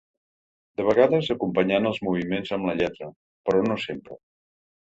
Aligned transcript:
De 0.79 0.85
vegades 0.87 1.29
acompanyant 1.35 1.89
els 1.91 2.01
moviments 2.09 2.55
amb 2.59 2.71
la 2.71 2.77
lletra, 2.81 3.13
però 3.47 3.63
no 3.69 3.81
sempre. 3.87 4.21